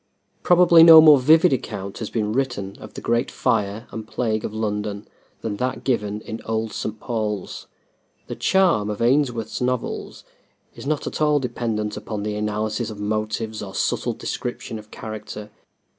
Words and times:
Probably 0.41 0.81
no 0.81 0.99
more 0.99 1.19
vivid 1.19 1.53
account 1.53 1.99
has 1.99 2.09
been 2.09 2.33
written 2.33 2.75
of 2.79 2.95
the 2.95 3.01
great 3.01 3.29
fire 3.29 3.85
and 3.91 4.07
plague 4.07 4.43
of 4.43 4.51
London 4.51 5.07
than 5.41 5.57
that 5.57 5.83
given 5.83 6.21
in 6.21 6.41
"Old 6.43 6.73
St. 6.73 6.99
Paul's." 6.99 7.67
The 8.25 8.35
charm 8.35 8.89
of 8.89 8.99
Ainsworth's 8.99 9.61
novels 9.61 10.23
is 10.73 10.87
not 10.87 11.05
at 11.05 11.21
all 11.21 11.37
dependent 11.39 11.97
upon 11.97 12.23
the 12.23 12.33
analysis 12.35 12.89
of 12.89 12.99
motives 12.99 13.61
or 13.61 13.75
subtle 13.75 14.13
description 14.13 14.79
of 14.79 14.89
character. 14.89 15.51